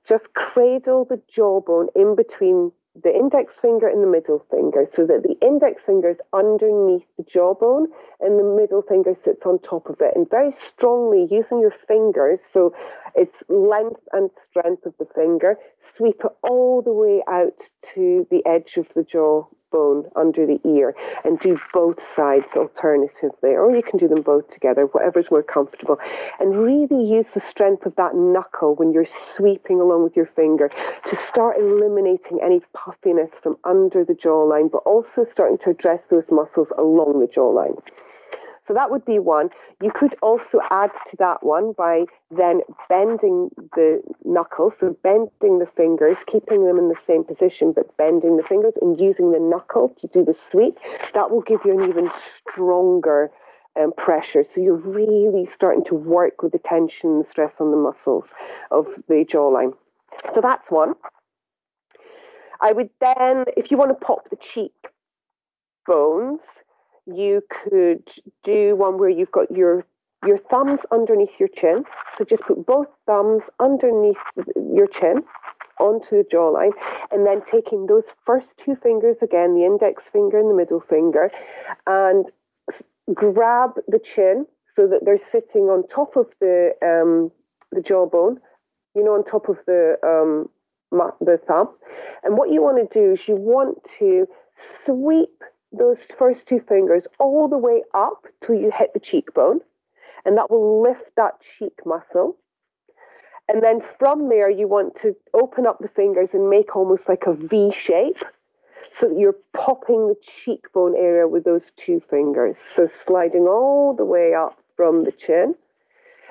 [0.09, 5.23] just cradle the jawbone in between the index finger and the middle finger so that
[5.23, 7.87] the index finger is underneath the jawbone
[8.21, 10.13] and the middle finger sits on top of it.
[10.17, 12.75] And very strongly using your fingers, so
[13.15, 15.57] it's length and strength of the finger,
[15.97, 17.57] sweep it all the way out
[17.95, 23.51] to the edge of the jaw bone under the ear and do both sides alternatively,
[23.51, 25.99] or you can do them both together, whatever's more comfortable.
[26.39, 29.07] And really use the strength of that knuckle when you're
[29.37, 30.71] sweeping along with your finger
[31.09, 36.25] to start eliminating any puffiness from under the jawline, but also starting to address those
[36.31, 37.81] muscles along the jawline.
[38.71, 39.49] So that would be one.
[39.83, 45.67] You could also add to that one by then bending the knuckles, so bending the
[45.77, 49.93] fingers, keeping them in the same position, but bending the fingers and using the knuckle
[50.01, 50.79] to do the sweep.
[51.15, 52.13] That will give you an even
[52.49, 53.33] stronger
[53.75, 54.45] um, pressure.
[54.55, 58.27] So you're really starting to work with the tension and stress on the muscles
[58.71, 59.73] of the jawline.
[60.33, 60.95] So that's one.
[62.61, 64.71] I would then, if you want to pop the cheek
[65.87, 66.39] bones,
[67.07, 68.03] you could
[68.45, 69.85] do one where you've got your
[70.27, 71.85] your thumbs underneath your chin.
[72.19, 74.19] So just put both thumbs underneath
[74.55, 75.23] your chin
[75.79, 76.73] onto the jawline,
[77.11, 81.31] and then taking those first two fingers again, the index finger and the middle finger,
[81.87, 82.27] and
[83.15, 87.31] grab the chin so that they're sitting on top of the um,
[87.73, 88.39] the jawbone,
[88.95, 90.49] you know, on top of the um,
[91.21, 91.71] the thumb.
[92.25, 94.27] And what you want to do is you want to
[94.85, 99.61] sweep those first two fingers all the way up till you hit the cheekbone,
[100.25, 102.37] and that will lift that cheek muscle.
[103.49, 107.25] And then from there, you want to open up the fingers and make almost like
[107.27, 108.23] a V shape
[108.99, 112.55] so that you're popping the cheekbone area with those two fingers.
[112.77, 115.55] So sliding all the way up from the chin.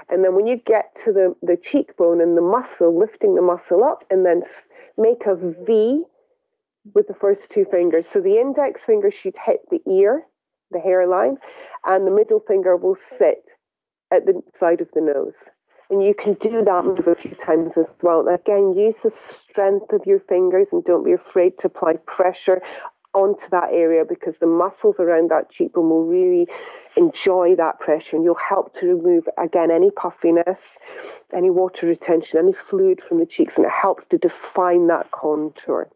[0.10, 3.84] And then when you get to the, the cheekbone and the muscle, lifting the muscle
[3.84, 4.44] up, and then
[4.98, 6.04] make a V
[6.94, 8.06] with the first two fingers.
[8.14, 10.24] So the index finger should hit the ear,
[10.72, 11.38] the hairline,
[11.86, 13.44] and the middle finger will sit
[14.12, 15.34] at the side of the nose.
[15.92, 18.28] And you can do that move a few times as well.
[18.28, 19.12] Again, use the
[19.50, 22.62] strength of your fingers and don't be afraid to apply pressure
[23.14, 26.48] onto that area because the muscles around that cheekbone will really
[26.96, 30.60] enjoy that pressure and you'll help to remove again any puffiness
[31.34, 35.90] any water retention any fluid from the cheeks and it helps to define that contour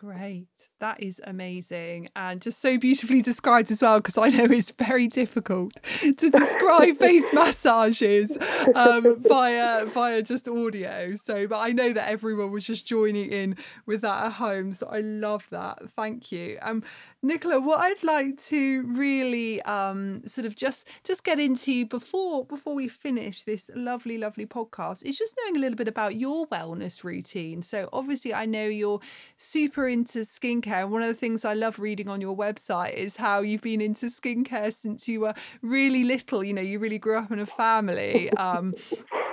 [0.00, 0.69] Great.
[0.80, 5.08] That is amazing and just so beautifully described as well because I know it's very
[5.08, 8.38] difficult to describe face massages
[8.74, 11.14] um, via via just audio.
[11.16, 14.72] So, but I know that everyone was just joining in with that at home.
[14.72, 15.90] So I love that.
[15.90, 16.56] Thank you.
[16.62, 16.82] Um,
[17.22, 22.74] Nichola, what I'd like to really um, sort of just just get into before before
[22.74, 27.04] we finish this lovely lovely podcast is just knowing a little bit about your wellness
[27.04, 27.60] routine.
[27.60, 29.00] So obviously, I know you're
[29.36, 30.69] super into skincare.
[30.76, 33.80] And one of the things I love reading on your website is how you've been
[33.80, 36.42] into skincare since you were really little.
[36.44, 38.32] You know, you really grew up in a family.
[38.32, 38.74] Um,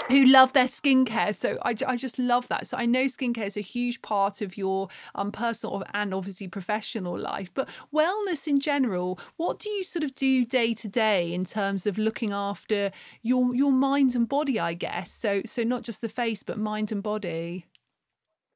[0.10, 1.36] who love their skincare.
[1.36, 2.68] So I, I just love that.
[2.68, 7.18] So I know skincare is a huge part of your um, personal and obviously professional
[7.18, 11.44] life, but wellness in general, what do you sort of do day to day in
[11.44, 15.12] terms of looking after your your mind and body, I guess?
[15.12, 17.66] So so not just the face, but mind and body.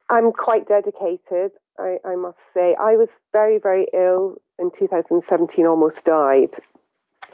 [0.10, 1.52] I'm quite dedicated.
[1.82, 2.76] I, I must say.
[2.80, 6.52] I was very, very ill in 2017, almost died.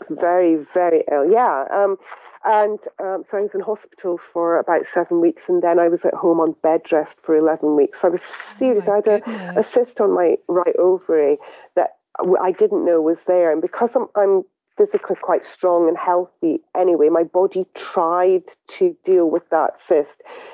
[0.09, 1.29] Very, very ill.
[1.29, 1.65] Yeah.
[1.71, 1.97] Um,
[2.45, 5.99] and um, so I was in hospital for about seven weeks, and then I was
[6.05, 7.97] at home on bed rest for 11 weeks.
[8.01, 8.21] So I was
[8.57, 8.85] serious.
[8.87, 11.37] Oh I had a, a, cyst on my right ovary
[11.75, 11.97] that
[12.41, 13.51] I didn't know was there.
[13.51, 14.43] And because I'm, I'm
[14.77, 18.43] physically quite strong and healthy anyway, my body tried
[18.79, 20.09] to deal with that cyst.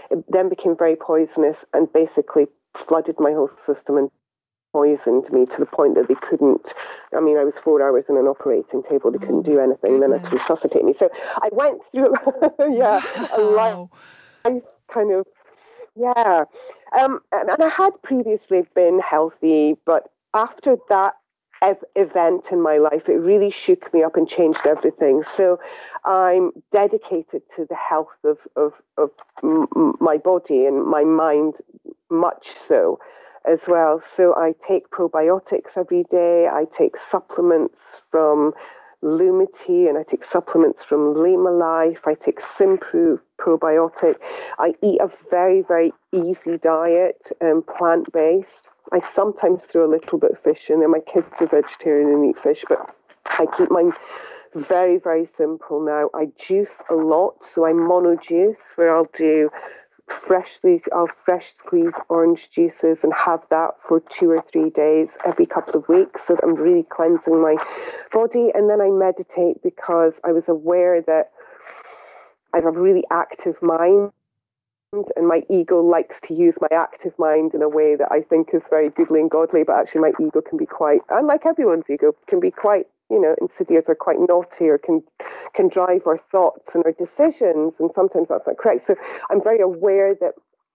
[0.10, 2.46] It then became very poisonous and basically
[2.88, 4.12] flooded my whole system and
[4.72, 6.66] poisoned me to the point that they couldn't.
[7.16, 10.00] I mean, I was four hours in an operating table; they couldn't do oh, anything.
[10.00, 10.96] Then had to resuscitate me.
[10.98, 11.10] So
[11.42, 12.14] I went through,
[12.76, 13.02] yeah,
[13.38, 13.90] wow.
[14.46, 15.26] a life kind of,
[15.96, 16.46] yeah.
[17.00, 21.14] Um, and, and I had previously been healthy, but after that
[21.96, 23.04] event in my life.
[23.08, 25.24] It really shook me up and changed everything.
[25.38, 25.60] So
[26.06, 29.10] I'm dedicated to the health of, of, of
[29.44, 31.56] m- my body and my mind,
[32.14, 33.00] much so
[33.46, 34.02] as well.
[34.16, 36.48] So I take probiotics every day.
[36.48, 37.76] I take supplements
[38.12, 38.54] from
[39.04, 42.00] Lumity and I take supplements from Lima Life.
[42.06, 44.16] I take Symprove probiotic.
[44.60, 48.70] I eat a very, very easy diet, um, plant based.
[48.92, 50.88] I sometimes throw a little bit of fish in there.
[50.88, 52.96] My kids are vegetarian and eat fish, but
[53.26, 53.94] I keep mine
[54.56, 56.10] very, very simple now.
[56.14, 59.50] I juice a lot, so I mono juice where I'll do
[60.28, 65.46] freshly I'll fresh squeeze orange juices and have that for two or three days every
[65.46, 66.20] couple of weeks.
[66.28, 67.56] So that I'm really cleansing my
[68.12, 68.50] body.
[68.54, 71.32] And then I meditate because I was aware that
[72.54, 74.12] I have a really active mind
[75.16, 78.50] and my ego likes to use my active mind in a way that I think
[78.54, 82.16] is very goodly and godly, but actually my ego can be quite, unlike everyone's ego,
[82.28, 85.04] can be quite you know, insidious or quite naughty or can
[85.54, 88.88] can drive our thoughts and our decisions, and sometimes that's not correct.
[88.88, 88.96] So
[89.30, 90.34] I'm very aware that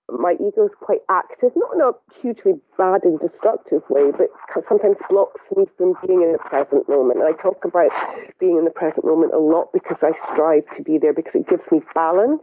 [0.08, 4.28] my ego is quite active, not in a hugely bad and destructive way, but
[4.68, 7.20] sometimes blocks me from being in the present moment.
[7.20, 7.90] And I talk about
[8.38, 11.48] being in the present moment a lot because I strive to be there because it
[11.48, 12.40] gives me balance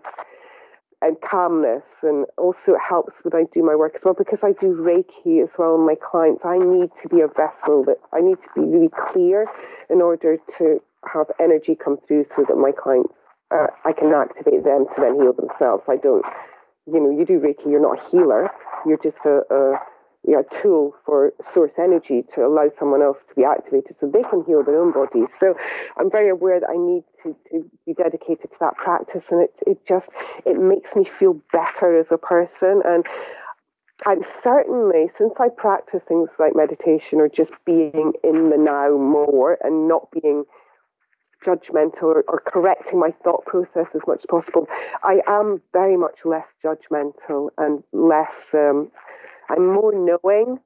[1.06, 1.84] and calmness.
[2.02, 5.44] And also, it helps when I do my work as well because I do Reiki
[5.44, 6.42] as well with my clients.
[6.44, 9.46] I need to be a vessel that I need to be really clear
[9.90, 13.14] in order to have energy come through so that my clients,
[13.54, 15.84] uh, I can activate them to then heal themselves.
[15.88, 16.26] I don't,
[16.90, 18.50] you know, you do Reiki, you're not a healer,
[18.86, 19.78] you're just a, a
[20.28, 24.24] you know, tool for source energy to allow someone else to be activated so they
[24.30, 25.28] can heal their own bodies.
[25.40, 25.56] So
[25.98, 29.54] I'm very aware that I need to, to be dedicated to that practice and it,
[29.68, 30.08] it just
[30.46, 33.06] it makes me feel better as a person and
[34.06, 39.58] and certainly since I practice things like meditation or just being in the now more
[39.64, 40.44] and not being
[41.46, 44.68] judgmental or, or, correcting my thought process as much as possible.
[45.04, 48.92] I am very much less judgmental and less, um,
[49.50, 50.60] I'm more knowing.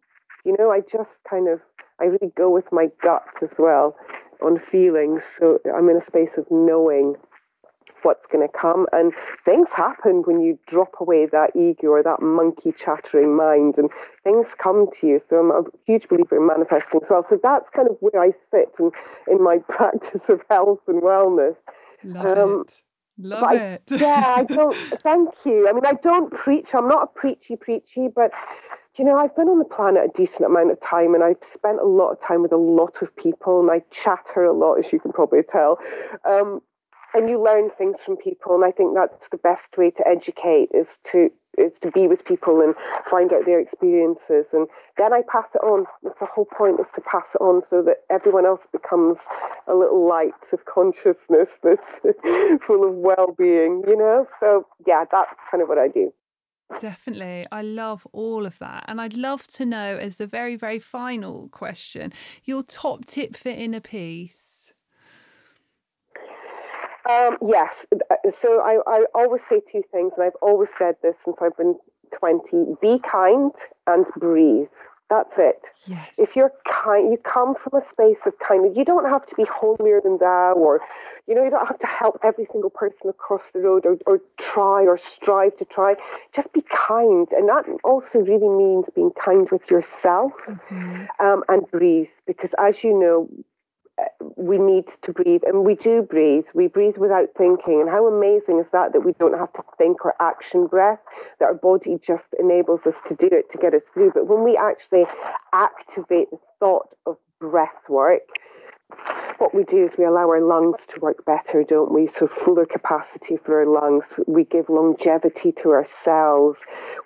[0.46, 1.60] You know, I just kind of,
[2.00, 3.96] I really go with my gut as well
[4.42, 5.22] on feelings.
[5.40, 7.16] So I'm in a space of knowing
[8.04, 8.88] what's going to come.
[8.92, 9.14] And
[9.46, 13.90] things happen when you drop away that ego or that monkey chattering mind, and
[14.24, 15.22] things come to you.
[15.30, 17.26] So I'm a huge believer in manifesting as well.
[17.30, 18.92] So that's kind of where I sit in,
[19.28, 21.56] in my practice of health and wellness.
[22.04, 22.82] Love um, it.
[23.22, 23.84] Love I, it.
[23.92, 24.76] yeah, I don't.
[25.02, 25.68] Thank you.
[25.68, 26.68] I mean, I don't preach.
[26.74, 28.32] I'm not a preachy preachy, but
[28.98, 31.80] you know, I've been on the planet a decent amount of time, and I've spent
[31.80, 34.92] a lot of time with a lot of people, and I chatter a lot, as
[34.92, 35.80] you can probably tell.
[36.26, 36.62] Um,
[37.14, 40.70] and you learn things from people and i think that's the best way to educate
[40.74, 42.76] is to is to be with people and
[43.10, 46.86] find out their experiences and then i pass it on that's the whole point is
[46.96, 49.18] to pass it on so that everyone else becomes
[49.68, 51.82] a little light of consciousness that's
[52.66, 56.12] full of well-being you know so yeah that's kind of what i do
[56.78, 57.46] Definitely.
[57.52, 58.86] I love all of that.
[58.88, 63.50] And I'd love to know, as the very, very final question, your top tip for
[63.50, 64.72] inner peace.
[67.10, 67.72] Um, yes.
[68.42, 71.76] So I, I always say two things, and I've always said this since I've been
[72.18, 73.52] 20 be kind
[73.88, 74.68] and breathe.
[75.10, 75.62] That's it.
[75.88, 76.08] Yes.
[76.20, 78.74] If you're kind, you come from a space of kindness.
[78.78, 80.82] You don't have to be holier than thou, or
[81.26, 84.22] you know, you don't have to help every single person across the road, or, or
[84.38, 85.96] try or strive to try.
[86.36, 91.06] Just be kind, and that also really means being kind with yourself mm-hmm.
[91.20, 92.10] um, and breathe.
[92.28, 93.28] Because as you know,
[94.36, 96.46] we need to breathe, and we do breathe.
[96.54, 97.82] We breathe without thinking.
[97.82, 101.00] And how amazing is that that we don't have to think or action breath,
[101.40, 104.12] that our body just enables us to do it to get us through.
[104.14, 105.06] But when we actually
[105.54, 108.22] activate the thought of breath work,
[109.38, 112.10] what we do is we allow our lungs to work better, don't we?
[112.18, 114.04] So, fuller capacity for our lungs.
[114.28, 116.58] We give longevity to our cells.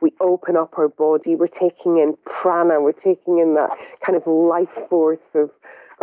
[0.01, 1.35] We open up our body.
[1.35, 2.81] We're taking in prana.
[2.81, 3.71] We're taking in that
[4.03, 5.51] kind of life force of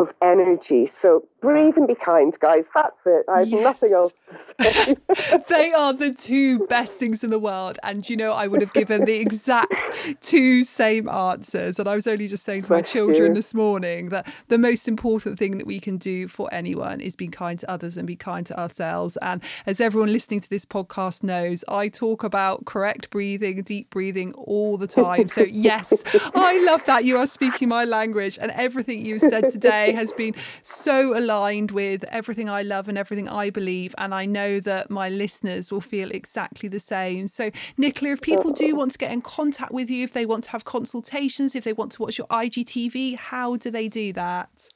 [0.01, 0.91] of energy.
[1.03, 2.65] So breathe and be kind, guys.
[2.75, 3.25] That's it.
[3.29, 3.63] I have yes.
[3.63, 4.13] nothing else.
[5.49, 7.79] they are the two best things in the world.
[7.83, 11.79] And you know, I would have given the exact two same answers.
[11.79, 13.35] And I was only just saying to my children you.
[13.35, 17.29] this morning that the most important thing that we can do for anyone is be
[17.29, 19.19] kind to others and be kind to ourselves.
[19.19, 24.33] And as everyone listening to this podcast knows, I talk about correct breathing, deep breathing
[24.35, 25.29] all the time.
[25.29, 26.03] So, yes,
[26.35, 27.05] I love that.
[27.05, 28.39] You are speaking my language.
[28.41, 33.29] And everything you've said today has been so aligned with everything I love and everything
[33.29, 33.95] I believe.
[33.99, 37.29] And I know that my listeners will feel exactly the same.
[37.29, 40.45] So, Nichola, if people do want to get in contact with you, if they want
[40.45, 44.69] to have consultations, if they want to watch your IGTV, how do they do that?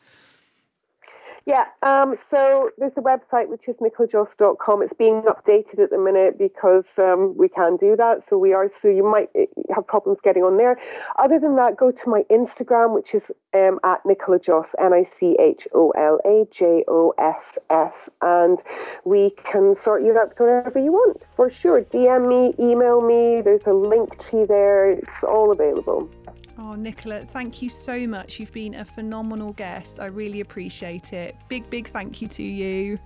[1.47, 4.83] Yeah, um, so there's a website which is nicholajoss.com.
[4.83, 8.23] It's being updated at the minute because um, we can do that.
[8.31, 8.71] So we are.
[8.81, 10.79] So you might eh, have problems getting on there.
[11.19, 13.23] Other than that, go to my Instagram, which is
[13.53, 17.93] um, at Nichola Joss, N I C H O L A J O S S,
[18.23, 18.59] and
[19.05, 21.83] we can sort you out wherever you want for sure.
[21.83, 23.43] DM me, email me.
[23.43, 24.93] There's a link tree there.
[24.93, 26.09] It's all available.
[26.57, 28.39] Oh, Nichola, thank you so much.
[28.39, 29.99] You've been a phenomenal guest.
[29.99, 31.37] I really appreciate it.
[31.49, 32.99] Big, big thank you to you.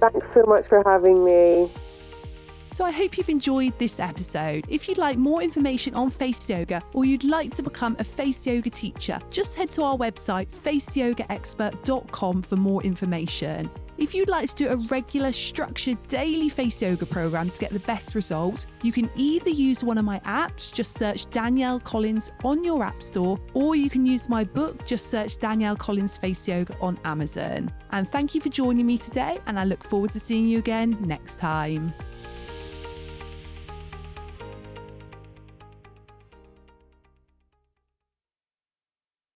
[0.00, 1.70] Thanks so much for having me.
[2.68, 4.66] So I hope you've enjoyed this episode.
[4.68, 8.46] If you'd like more information on face yoga or you'd like to become a face
[8.46, 13.70] yoga teacher, just head to our website faceyogaexpert.com for more information.
[13.96, 17.78] If you'd like to do a regular, structured daily face yoga program to get the
[17.80, 22.64] best results, you can either use one of my apps, just search Danielle Collins on
[22.64, 26.76] your App Store, or you can use my book, just search Danielle Collins Face Yoga
[26.80, 27.72] on Amazon.
[27.92, 30.96] And thank you for joining me today, and I look forward to seeing you again
[31.00, 31.94] next time.